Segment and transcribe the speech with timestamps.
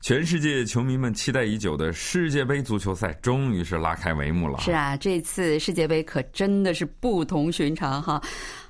[0.00, 4.58] 全世界球迷们期待已久的世界杯足球赛终于是拉开帷幕了。
[4.60, 8.22] 是啊，这次世界杯可真的是不同寻常哈。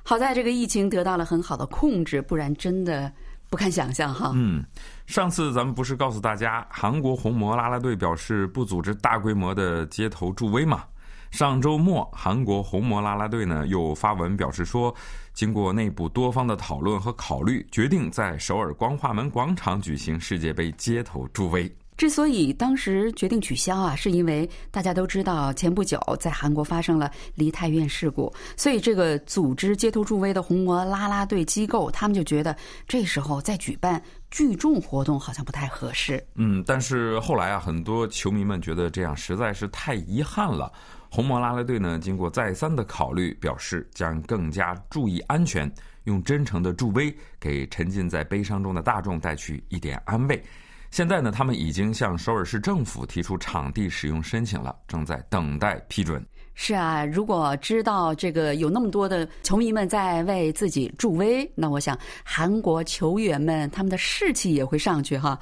[0.03, 3.13] 好在这个疫情得到了很好的控制，不然真的
[3.51, 4.33] 不堪想象哈。
[4.35, 4.65] 嗯，
[5.07, 10.83] 上次咱们不是告诉大家，韩国红魔拉拉队表示不组织大规模的街头助威吗？
[11.31, 14.93] 上周末，韩国红魔拉拉队呢又发文表示说，
[15.39, 21.73] 经过内部多方的讨论和考虑，决定在首尔光化门广场举行世界杯街头助威。
[21.97, 32.57] 之所以当时决定取消啊，是因为大家都知道，前不久在韩国发生了梨泰院事故，所以这个组织街头助威的红魔啦啦队机构，他们就觉得
[32.89, 36.21] 这时候再举办聚众活动好像不太合适。
[36.35, 40.73] 嗯，但是后来啊，很多球迷们觉得这样实在是太遗憾了。
[41.11, 45.71] 红魔拉拉队呢，经过再三的考虑，表示将更加注意安全，
[46.05, 50.43] 用真诚的助威给沉浸在悲伤中的大众带去一点安慰。
[50.91, 56.25] 现在呢，他们已经向首尔市政府提出场地使用申请了，正在等待批准。
[56.55, 65.39] 是啊，如果知道这个有那么多的球迷们在为自己助威，那我想韩国球员们他们的士气也会上去哈。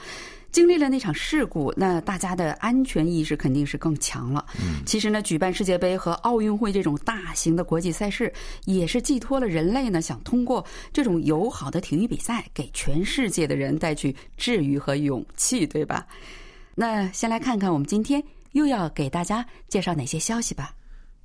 [0.57, 4.43] 经历了那场事故，那大家的安全意识肯定是更强了。
[4.59, 8.33] 嗯，其实呢，举办世界杯和奥运会这种大型的国际赛事，
[8.65, 16.07] 也是寄托了人类呢想通过这种友好的体育比赛，给全世界的人带去治愈和勇气，对吧？
[16.75, 20.73] 那先来看看我们今天又要给大家介绍哪些消息吧。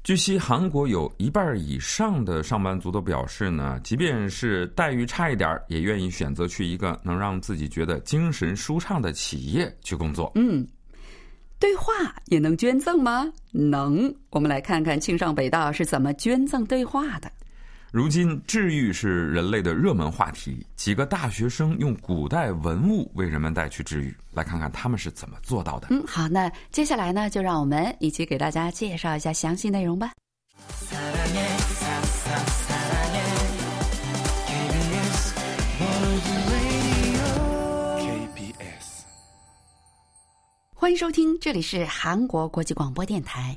[0.04, 10.32] 据悉，韩国有一半以上的上班族都表示呢，即便是待遇差一点，也愿意选择去一个能让自己觉得精神舒畅的企业去工作。
[10.34, 10.68] 嗯，
[11.60, 11.94] 对话
[12.26, 13.32] 也能捐赠吗？
[13.52, 14.12] 能。
[14.32, 17.32] 我们来看看庆尚北道是怎么捐赠对话的。
[17.92, 20.66] 如今，治愈是人类的热门话题。
[20.78, 25.88] 几个大学生用古代文物为人们带去治愈，来看看他们是怎么做到的。
[25.90, 30.14] 嗯，好，那接下来呢，就让我们一起给大家介绍一下详细内容吧。
[40.74, 43.54] 欢迎收听，这里是韩国国际广播电台。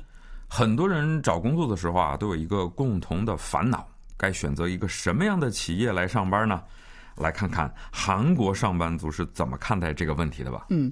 [0.49, 3.87] 很多人找工作的时候啊，都有一个共同的烦恼。
[4.17, 6.61] 该选择一个什么样的企业来上班呢？
[7.17, 10.65] 来看看韩国上班族是怎么看待这个问题的吧。
[10.69, 10.91] 嗯。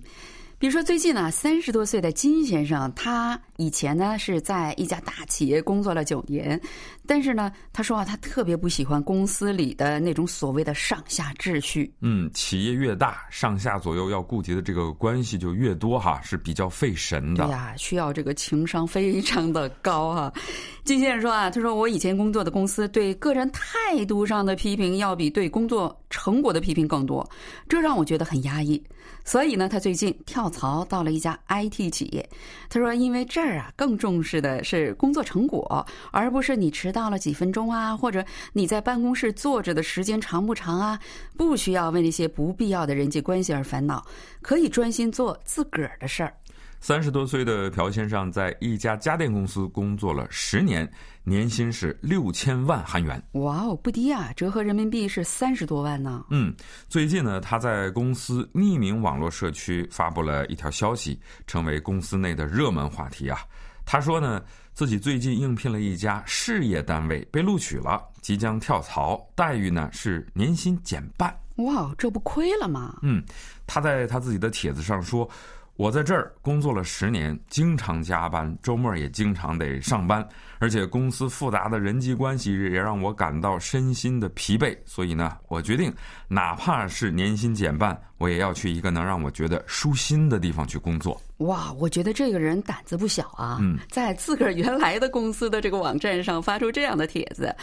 [0.63, 6.57] 比如说，最近呢，三十多岁的金先生，他以前呢是在一家大企业工作了九年，
[7.05, 11.93] 但是呢，他说啊，他特别不喜欢公司里的那种所谓的上下秩序。
[11.99, 17.43] 嗯，企业越大，上下左右要顾及的这个关系就越多哈，是比较费神的。
[17.43, 20.33] 对呀，需要这个情商非常的高哈。
[20.85, 27.27] 金先生说啊，他说我以前工作的公司对个人态度上的批评要比对工作成果的批评更多，
[27.67, 28.81] 这让我觉得很压抑。
[29.25, 32.29] 所以呢，他最近跳槽到了一家 IT 企业。
[32.69, 40.99] 他说：“因为这儿啊，更重视的是工作成果，而不是你迟到了几分钟啊，或者你在办公室坐着的时间长不长啊。
[41.35, 44.05] 不需要为那些不必要的人际关系而烦恼，
[44.41, 46.33] 可以专心做自个儿的事儿。”
[46.83, 50.85] 三十多岁的朴先生在一家家电公司工作了十年，
[51.23, 53.23] 年薪是六千万韩元。
[53.35, 54.33] 哇哦，不低啊！
[54.35, 56.25] 折合人民币是三十多万呢。
[56.29, 56.53] 嗯，
[56.89, 61.17] 最近呢，他在公司匿名网络社区发布了一条消息，
[61.47, 63.39] 成为公司内的热门话题啊。
[63.85, 71.33] 他说呢，自己最近应聘了一家事业单位，被录取了，即将跳槽，待遇呢是年薪减半。
[71.55, 72.99] 哇，这不亏了吗？
[73.03, 73.23] 嗯，
[73.65, 75.25] 他在他自己的帖子上说。
[75.75, 80.25] 我在这儿工作了十年，经常加班，周末也经常得上班，
[80.59, 84.77] 而且公司复杂的人际关系也让我感到身心的疲惫。
[84.85, 85.91] 所以呢，我决定，
[86.27, 91.21] 哪怕是年薪减半，我也要去一个能让我觉得舒心的地方去工作。
[91.39, 93.57] 哇，我觉得这个人胆子不小啊！
[93.59, 97.53] 嗯，在自个儿原来的公司的这个网站上发出这样的帖子。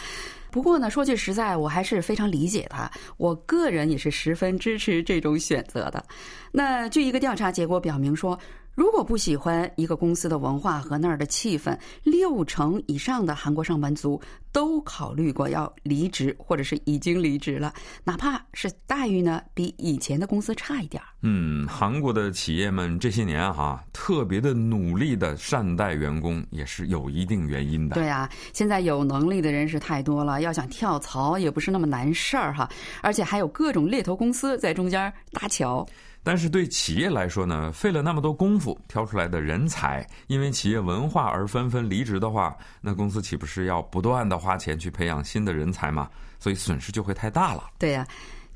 [0.51, 2.91] 不过呢，说句实在，我还是非常理解他。
[3.17, 6.05] 我个人也是十分支持这种选择的。
[6.53, 8.39] 那据一个调查结果表明说，
[8.75, 14.21] 如果不喜欢一个公司的文化和那儿的气氛，六成以上的韩国上班族
[14.53, 17.75] 都考虑过要离职，或者是已经离职了，
[18.05, 21.07] 哪怕是待遇呢比以前的公司差一点儿。
[21.23, 27.95] 嗯，韩国的企业们这些年哈、特别的努力的善待员工，也是有一定原因的。
[27.95, 32.67] 对啊，现在有能力的人是太多了，要想跳槽也不是那么难事儿哈，
[33.03, 35.87] 而且还有各种猎头公司在中间搭桥。
[36.23, 46.09] 但是对企业来说呢，费了那么多功夫挑出来的人才，因为企业文化而纷纷离职的话，那公司岂不是要不断的花钱去培养新的人才嘛？
[46.39, 47.71] 所以损失就会太大了。
[47.79, 48.07] 对呀、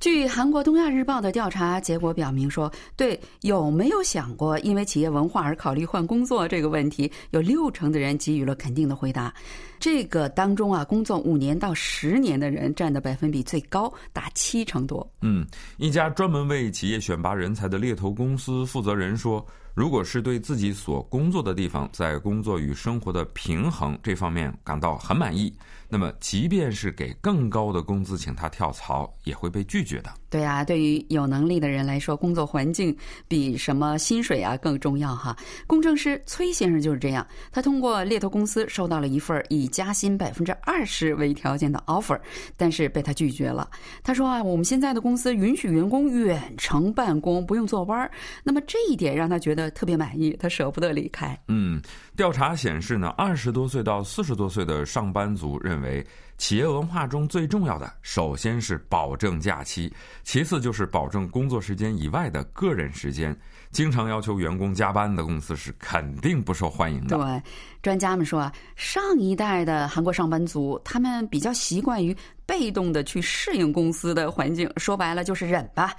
[0.01, 9.33] 据韩国《东亚日报》的调查结果表明说，对有没有想过因为企业文化而考虑换工作这个问题，有六成的人给予了肯定的回答。
[9.81, 15.07] 这个当中啊，工作五年到十年的人占的百分比最高，达七成多。
[15.23, 15.47] 嗯，
[15.79, 19.45] 一家专门为企业选拔人才的猎头公司负责人说，
[19.75, 25.53] 如果是对自己所工作的地方在工作与生活的平衡这方面感到很满意，
[25.89, 30.11] 那么即便是给更高的工资请他跳槽，也会被拒绝的。
[30.31, 32.97] 对啊，对于有能力的人来说，工作环境
[33.29, 35.37] 比什么薪水啊更重要哈。
[35.67, 42.19] 工程师崔先生就是这样，他通过猎头公司收到了一份以加薪百分之二十为条件的 offer，
[42.57, 43.69] 但是被他拒绝了。
[44.03, 48.09] 他说啊，我们现在的公司允许员工远程办公，不用坐班。
[48.43, 51.39] 那么这一点让他觉得特别满意，他舍不得离开。
[51.49, 51.81] 嗯，
[52.17, 56.07] 调查显示呢，二十多岁到四十多岁的上班族认为，
[56.39, 63.37] 企业文化中最重要的，首先是保证假期，其次就是保证工作时间以外的个人时间。
[63.71, 67.17] 经常要求员工加班的公司是肯定不受欢迎的。
[67.17, 67.43] 对，
[67.83, 75.93] 专家们说啊，上一代的韩国上班族，他们比较习惯于被动的去适应公司的环境，说白了就是忍吧。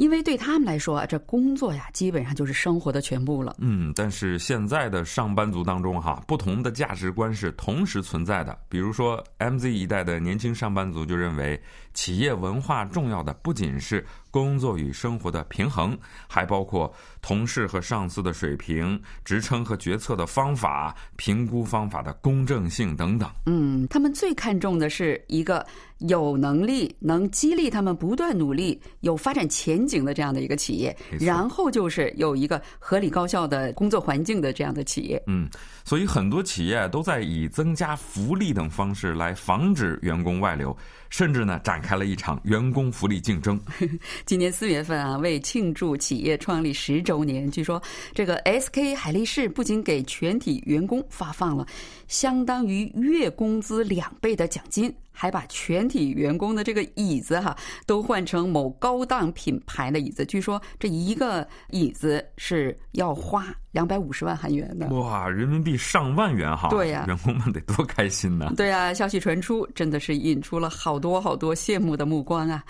[0.00, 3.56] 因为对他们来说啊，这工作呀，基本上就是生活的全部了。
[3.58, 8.58] 嗯，但是现在的上班族当中哈，不同的价值观是同时存在的。
[8.66, 11.60] 比如说，MZ 一代的年轻上班族就认为，
[12.00, 15.94] 企业文化重要的不仅是工作与生活的平衡，
[16.26, 23.30] 还包括同事和上司的水平、职称和决策的方法、评估方法的公正性等等。
[23.44, 25.66] 嗯，他们最看重的是一个
[25.98, 35.22] 有能力、能激励他们不断努力、有发展前景的这样的一个企业然后就是有一个合理高效的工作环境的这样的企业。
[35.26, 35.46] 嗯，
[35.84, 40.74] 所以很多企业都在以增加福利等方式来防止员工外流，
[41.10, 43.60] 甚至呢展开了一场员工福利竞争。
[44.24, 47.82] 今年四月份啊，为庆祝企业创立十周年，据说
[48.14, 51.66] 这个 SK 海力士不仅给全体员工发放了
[52.08, 60.24] 相当于月工资两倍的奖金，还把全体员工的这个椅子哈、都换成某高档品牌的椅子。
[60.24, 64.88] 据说这一个椅子是要花两百五十万韩元的。
[64.88, 66.70] 哇，人民币上万元哈！
[66.70, 68.50] 对呀员工们得多开心呢！
[68.56, 72.64] 对啊，消息传出，真的是引出了好多好多羡慕的目光啊！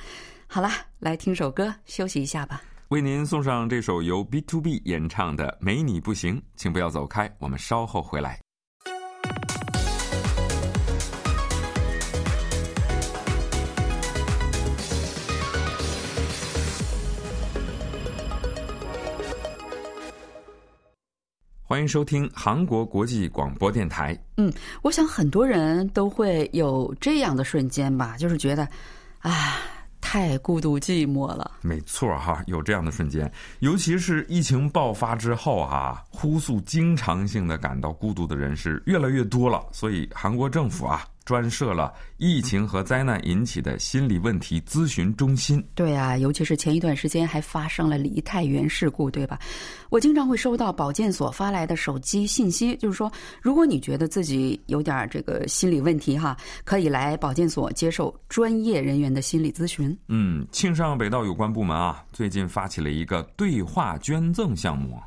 [0.48, 2.60] 好啦，来听首歌休息一下吧。
[2.88, 8.40] 为您送上这首由 B to B 演唱的《没你不行》，请不要走开，我们稍后回来。
[21.70, 24.20] 欢迎收听韩国国际广播电台。
[24.38, 24.52] 嗯
[24.82, 28.68] 我想很多人都会有这样的瞬间吧，就是觉得，
[29.20, 29.58] 啊，
[30.00, 31.48] 太孤独寂寞了。
[31.62, 39.64] 没错哈，有这样的瞬间，尤其是疫情爆发之后哈，呼诉经常性的感到孤独的人是越来越多了。
[39.70, 45.64] 所以韩国政府啊，专设了疫情和灾难引起的心理问题咨询中心。
[45.74, 49.38] 对啊，尤其是前一段时间还发生了梨泰院事故，对吧？
[49.90, 53.10] 我经常会收到保健所发来的手机信息，就是说，
[53.40, 59.96] 如果你觉得自己有点这个心理问题哈，可以来保健所接受专业人员的心理咨询。
[60.08, 65.00] 嗯，庆尚北道有关部门啊，最近发起了一个对话捐赠项目。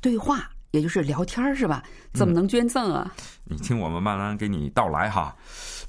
[0.00, 1.82] 对话，也就是聊天儿是吧？
[2.12, 3.12] 怎么能捐赠啊？
[3.44, 5.34] 你听我们慢慢给你道来哈。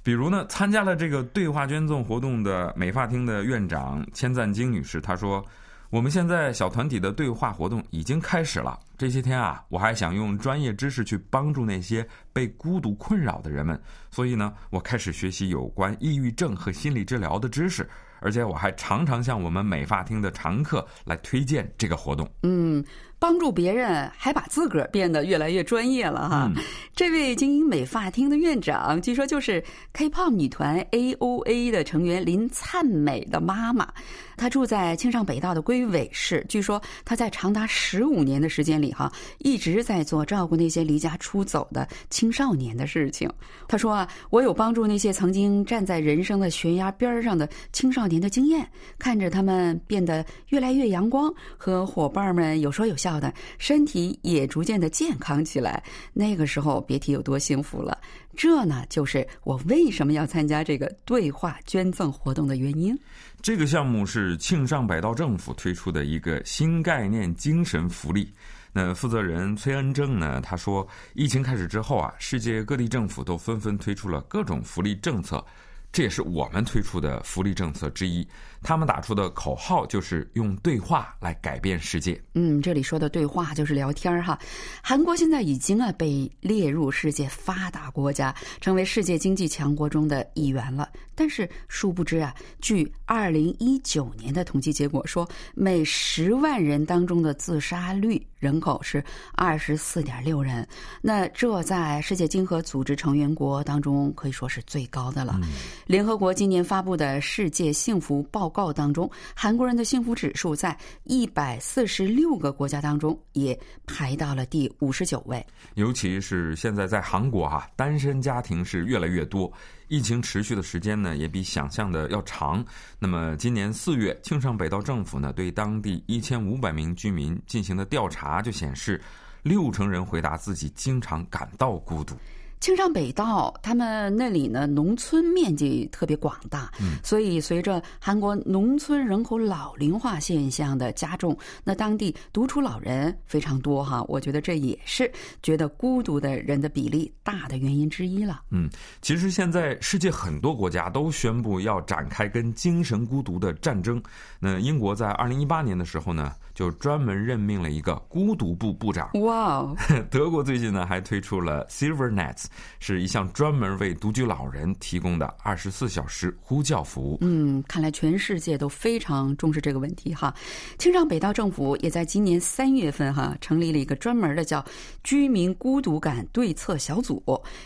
[0.04, 5.46] 比如呢，参加了这个对话捐赠活动的美发厅的院长千赞京女士，她说
[5.92, 8.80] ：“我们现在小团体的对话活动已经开始了。
[8.98, 17.88] 这些天啊，我还想用专业知识去帮助那些被孤独困扰的人们，所以呢，我开始学习有关抑郁症和心理治疗的知识，
[18.22, 22.28] 而且我还常常向我们美发厅的常客来推荐这个活动。
[22.42, 22.84] 嗯，
[23.22, 26.52] 帮助别人，还把自个儿变得越来越专业了哈。
[26.96, 29.64] 这位精英美发厅的院长，据说就是
[29.94, 33.88] K-pop 女团 A.O.A 的成员林灿美的妈妈。
[34.36, 43.30] 她住在庆尚北道的龟尾市，据说她在长达十五年的时间里里哈一直在做照顾那些离家出走的青少年的事情。
[43.68, 55.84] 他说啊，我有帮助那些曾经站在人生的悬崖边上的青少年的经验，看着他们变得越来越阳光，和伙伴们有说有笑的，身体也逐渐的健康起来。
[56.14, 57.98] 那个时候别提有多幸福了。
[58.36, 62.98] 这呢，就是我为什么要参加这个对话捐赠活动的原因。
[63.42, 68.32] 这个项目是庆尚北道政府推出的一个新概念精神福利。
[68.74, 75.46] 那负责人崔恩正呢，他说，疫情开始之后啊，世界各地政府都纷纷推出了各种福利政策，
[75.92, 78.26] 这也是我们推出的福利政策之一。
[78.64, 82.22] 他们打出的口号就是用对话来改变世界。
[82.34, 84.38] 嗯，这里说的对话就是聊天儿哈。
[84.82, 90.90] 韩国现在已经啊被列入世界发达国家，成为世界经济强国中的一员了。
[91.14, 99.04] 但是殊不知啊，据二零一九年的统计结果说，每十万人当中的自杀率人口是
[99.34, 100.68] 二十四点六人。
[101.02, 105.40] 那这在世界经合组织成员国当中可以说是最高的了。
[105.86, 115.44] 联合国今年发布的世界幸福报告当中，韩国人的幸福指数在一百四十六个国家当中也排到了第五十九位。
[115.74, 119.52] 尤其是现在在韩国哈，单身家庭是越来越多。
[119.88, 122.64] 疫情持续的时间呢，也比想象的要长。
[122.98, 129.02] 那么，今年四月，庆尚北道政府呢，对当地一千五百名居民进行的调查就显示，
[129.44, 132.16] 六成人回答自己经常感到孤独。
[132.62, 136.72] 庆尚北道，他们那里呢，农村面积特别广大，
[137.04, 144.04] 所以随着韩国农村人口老龄化现象的加重，那当地独处老人非常多哈。
[144.08, 148.44] 我觉得这也是觉得孤独的人的比例大的原因之一了。
[148.52, 148.70] 嗯，
[149.02, 154.00] 其实现在世界很多国家都宣布要展开跟精神孤独的战争。
[154.40, 159.10] 那英国在二零一八年的时候呢，就专门任命了一个孤独部部长。
[159.14, 159.68] 哇，
[160.12, 162.46] 德国最近呢还推出了 Silver Nets。
[162.80, 167.18] 是一项专门为独居老人提供的二十四小时呼叫服务。
[167.22, 170.32] 嗯，看来全世界都非常重视这个问题哈。
[170.78, 174.64] 青藏北道政府也在今年三月份哈成立了一个专门的叫
[175.04, 177.24] “居民孤独感对策小组”，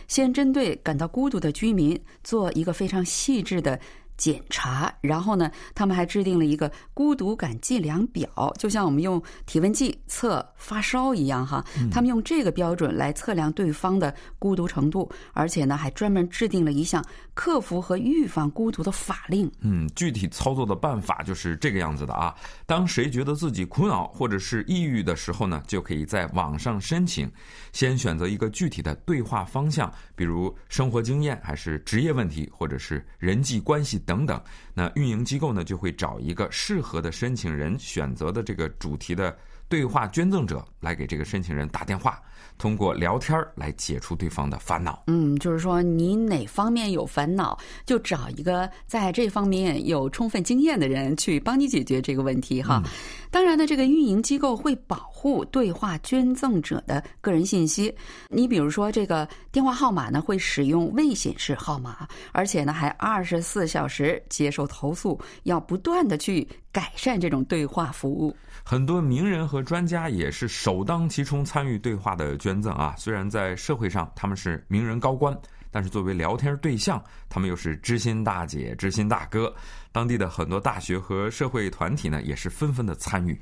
[0.07, 3.77] 先针对感到孤独的居民做一个非常细致的。
[4.17, 11.63] 检查，然后呢，他们还制定了一个孤独感计量表，就像我们用体温计测发烧一样哈。
[11.91, 17.03] 他们用这个标准来测量对方的孤独程度，而且呢，还专门制定了一项
[17.33, 19.51] 克服和预防孤独的法令。
[19.59, 22.33] 嗯，具体操作的办法就是这个样子的啊。
[22.65, 27.29] 当谁觉得自己苦恼或者是抑郁的时候呢，就可以在网上申请，
[27.73, 34.01] 先选择一个具体的对话方向，比如生活经验，还是职业问题，或者是人际关系。
[34.05, 34.41] 等等，
[34.73, 39.35] 那运营机构呢就会找一个适合的申请人选择的这个主题的
[39.67, 42.21] 对话捐赠者来给这个申请人打电话。
[42.57, 45.03] 通过聊天来解除对方的烦恼。
[45.07, 52.81] 嗯，就是说你哪方面有烦恼，就找一个在这方面有充分经验的人去帮你解决这个问题哈。
[53.29, 57.93] 当然呢，这个运营机构会保护对话捐赠者的个人信息。
[58.29, 68.35] 你比如说，这个电话号码呢会使用未显示号码，而且呢还二十四小时接受投诉，要不断的去改善这种对话服务。
[68.61, 72.93] 很多名人和专家也是首当其冲参与对话的捐赠啊。
[72.97, 75.33] 虽然在社会上他们是名人高官，
[75.71, 79.55] 但是作为聊天对象，他们又是知心大姐、知心大哥。
[79.93, 83.39] 当地的很多大学和社会团体呢，也是纷纷的参与。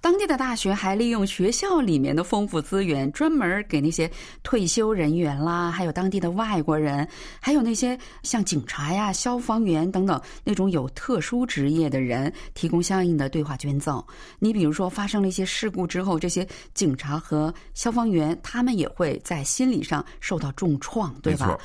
[0.00, 4.10] 当地的大学还利用学校里面的丰富资源，专门给那些
[4.42, 7.06] 退休人员啦，还有当地的外国人，
[7.40, 14.02] 还有那些像警察呀、消防员等等那种有特殊职业的人，提供相应的对话捐赠。
[14.38, 21.58] 你比如说，发生了一些事故之后，这些警察和消防员他们也会在心理上受到重创，对吧？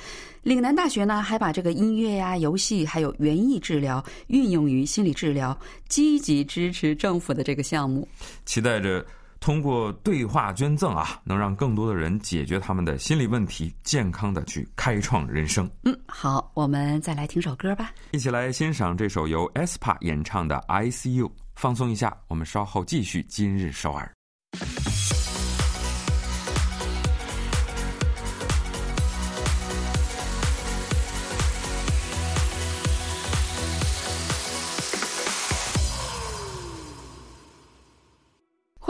[0.43, 5.57] 岭南大学呢，还把这个音乐呀、游戏还有园艺治疗运用于心理治疗，
[5.87, 8.05] 积极支持政府的这个项目。
[8.45, 9.05] 期待着
[9.39, 15.69] 通过对话捐赠啊，能让更多的人解决他们的心理问题，健康的去开创人生。
[15.83, 22.17] 嗯，好，我们再来听首歌吧，一起来欣赏这首由 aespa 演唱的《I See You》，放松一下。
[22.27, 24.11] 我们稍后继续今日首尔。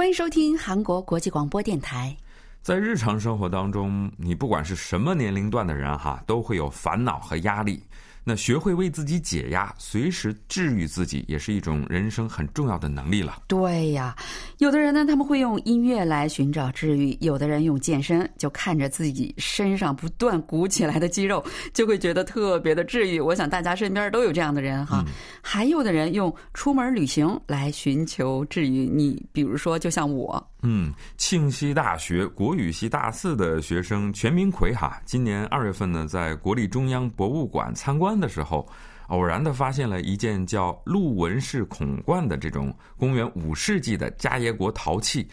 [0.04, 2.14] 欢迎收听韩国国际广播电台。
[2.62, 7.82] 在日常生活当中，你不管是什么年龄段的人哈，都会有烦恼和压力。
[8.24, 13.44] 那学会为自己解压，随时治愈自己，也是一种人生很重要的能力了。
[13.48, 14.16] 对呀，
[14.60, 23.20] 有的人呢，他们会用音乐来寻找治愈；有的人用健身，就看着自己身上不断鼓起来的肌肉，就会觉得特别的治愈。
[23.20, 25.04] 我想大家身边都有这样的人哈。
[25.42, 28.88] 还有的人用出门旅行来寻求治愈。
[28.88, 38.18] 你比如说，就像我，嗯，庆熙大学国语系大四的学生全明奎哈，今年二月份呢，在国立中央博物馆参观。
[38.18, 38.66] 的时候，
[39.08, 45.28] 偶然的发现了一件叫鹿纹式孔冠的这种公元五世纪的迦耶国陶器，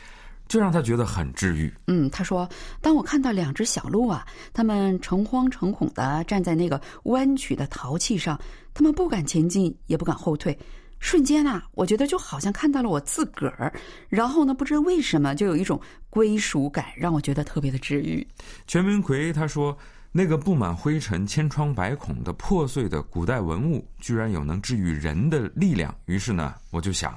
[0.49, 1.73] 就让他觉得很治愈。
[1.87, 2.49] 嗯，他说
[2.83, 8.37] ：“当我看到两只小鹿啊，它们诚惶诚恐的站在那个弯曲的陶器上，
[8.75, 10.59] 它们不敢前进，也不敢后退。
[11.01, 13.73] 瞬间啊，我觉得就好像看到了我自个儿。
[14.09, 18.25] 然后呢，不知为什么，就有一种归属感，让我觉得特别的治愈。”
[18.69, 19.77] 全明奎他说。
[20.13, 25.95] 那个布满灰尘、千疮百孔的破碎的古代文物，居然有能治愈人的力量。
[26.07, 27.17] 于是呢，我就想。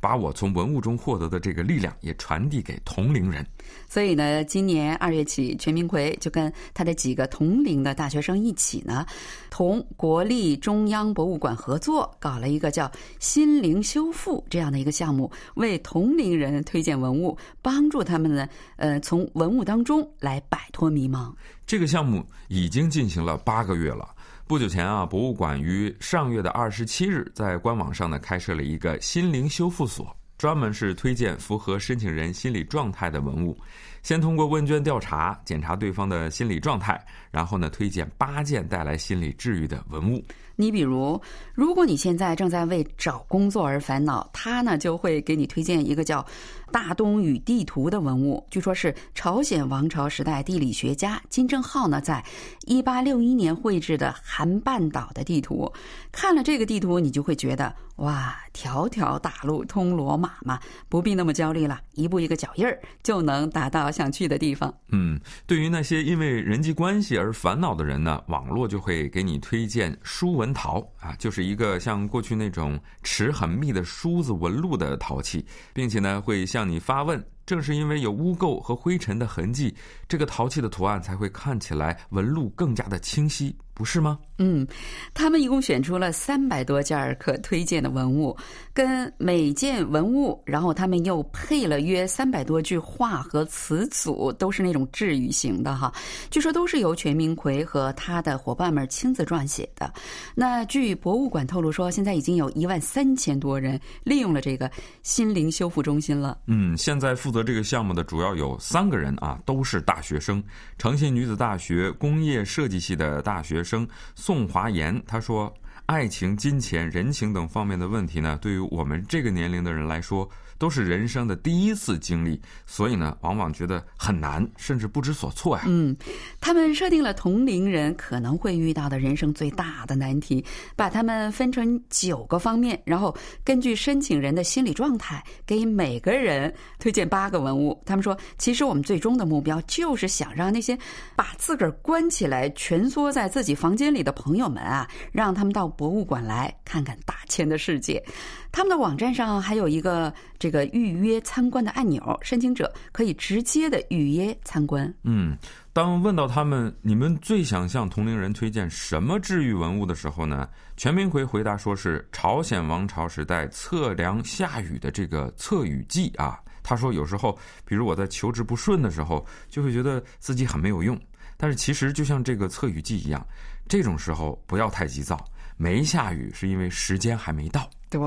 [0.00, 3.46] 把我从文物中获得的这个力量也传递给同龄人。
[3.88, 9.04] 所以呢，今年二月起，全明奎就跟他的几个同龄的大学生一起呢，
[9.50, 12.90] 同国立中央博物馆合作，搞了一个叫
[13.20, 21.32] “心灵修复”这样的一个项目，为同龄人推荐文物，帮助他们呢，呃，从文物当中来摆脱迷茫。
[21.66, 24.08] 这个项目已经进行了八个月了。
[24.50, 33.54] 不久前啊，博物馆于上月的二十七日在官网上呢开设了一个心灵修复所，专门是推荐符合申请人心理状态的文物。
[34.02, 36.98] 先通过问卷调查检查对方的心理状态，
[37.30, 40.24] 然后呢推荐八件带来心理治愈的文物。
[40.56, 41.20] 你比如，
[41.54, 46.22] 如果你现在正在为找工作而烦恼，他呢就会给你推荐一个叫
[46.72, 48.46] 《大东与地图》的文物。
[48.50, 52.24] 据说是朝鲜王朝时代地理学家金正浩呢在
[52.66, 55.70] 一八六一年绘制的韩半岛的地图。
[56.12, 64.72] 看了这个地图，你就会觉得哇，条条大路通罗马嘛，不必那么焦虑了，一步一个脚印儿就能达到想去的地方。
[64.88, 70.50] 嗯，对于那些因为人际关系而烦恼的人呢，网络就会给你推荐书文。
[70.52, 77.24] 陶啊，就是一个像过去那种齿很密的梳子纹路的陶器，并且呢会向你发问。
[77.50, 79.74] 正是因为有污垢和灰尘的痕迹，
[80.06, 83.52] 这个陶器的图案才会看起来纹路更加的清晰。
[83.74, 84.18] 不是吗？
[84.36, 84.66] 嗯，
[85.14, 88.36] 他们一共选出了三百多件可推荐的文物，
[88.74, 95.90] 跟每件文物，然后他们又配了约三百多句话和词组，都是那种治愈型的哈。
[96.30, 99.90] 据说都是由全明奎和他的伙伴们亲自撰写的。
[100.34, 104.70] 那据博物馆透露说，现在已经有一万三千多人利用了这个
[105.02, 106.36] 心灵修复中心了。
[106.46, 110.42] 嗯，现在负责这个项目的主要有三个人啊，都是大学生，
[110.78, 113.86] 诚信女子大学工业设计系的大学生。
[114.14, 115.52] 宋华岩他说
[115.86, 120.28] ：“爱情、金钱、人情等方面的问题呢，对于我们这个年龄的人来说。”
[120.60, 125.64] 都是人生的第一次经历，所以呢，往往觉得很难，甚至不知所措呀。
[125.66, 125.96] 嗯，
[126.38, 130.44] 他们设定了同龄人可能会遇到的人生最大的难题，
[130.76, 137.82] 把他们分成九个方面，然后根据申请人的心理状态，给每个人推荐八个文物。
[137.86, 140.78] 他们说，其实我们最终的目标就是想让那些
[141.16, 148.04] 把自个儿关起来、蜷缩在自己房间里的朋友们啊，让他们到博物馆来看看大千的世界。
[148.52, 154.92] 他们的网站上还有一个这个预约参观的按钮，申请者可以直接的预约参观。
[155.04, 155.36] 嗯，
[155.72, 160.48] 当问到他们你们最想向同龄人推荐什么治愈文物的时候呢？
[160.76, 166.38] 全明奎回答说是朝鲜王朝时代测量下雨的这个测雨计啊。
[166.62, 170.98] 他说有时候，比如我在求职不顺的时候，就会觉得自己很没有用。
[171.36, 173.26] 但是其实就像这个测雨计一样，
[173.68, 175.22] 这种时候不要太急躁。
[175.56, 177.68] 没下雨是因为时间还没到。
[177.89, 177.99] 对，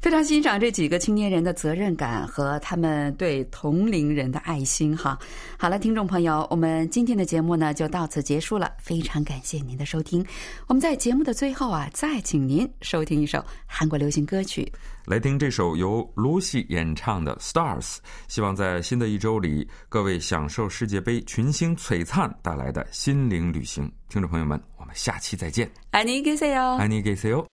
[0.00, 5.18] 非常欣赏这几个青年人的责任感和他们对同龄人的爱心哈。
[5.58, 10.24] 好了，听众朋友，我们今天的节目呢就到此结束了，非常感谢您的收听。
[10.68, 14.70] 我们在节目的最后啊，再请您收听一首韩国流行歌曲，
[15.06, 17.80] 来听这首由罗西演唱的《Stars》。
[18.28, 23.90] 希望在新的一周里，各位享受世界杯群星璀璨带来的心灵旅行。
[24.08, 25.68] 听众朋友们，我们下期再见。
[25.90, 26.78] 안녕히계세 요。
[26.78, 27.49] 안녕히계세 요。